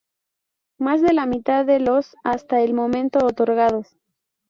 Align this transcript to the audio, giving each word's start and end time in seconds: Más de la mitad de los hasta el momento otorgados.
Más 0.79 1.03
de 1.03 1.13
la 1.13 1.27
mitad 1.27 1.63
de 1.63 1.79
los 1.79 2.15
hasta 2.23 2.61
el 2.61 2.73
momento 2.73 3.19
otorgados. 3.23 3.85